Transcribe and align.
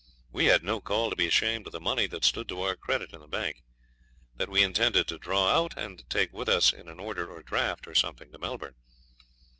We 0.31 0.45
had 0.45 0.63
no 0.63 0.81
call 0.81 1.11
to 1.11 1.15
be 1.15 1.27
ashamed 1.27 1.67
of 1.67 1.73
the 1.73 1.79
money 1.79 2.07
that 2.07 2.25
stood 2.25 2.49
to 2.49 2.63
our 2.63 2.75
credit 2.75 3.13
in 3.13 3.19
the 3.19 3.27
bank. 3.27 3.61
That 4.35 4.49
we 4.49 4.63
intended 4.63 5.05
to 5.09 5.19
draw 5.19 5.49
out, 5.49 5.77
and 5.77 6.03
take 6.09 6.33
with 6.33 6.49
us 6.49 6.73
in 6.73 6.87
an 6.87 6.99
order 6.99 7.31
or 7.31 7.41
a 7.41 7.45
draft, 7.45 7.85
or 7.87 7.93
something, 7.93 8.31
to 8.31 8.39
Melbourne. 8.39 8.77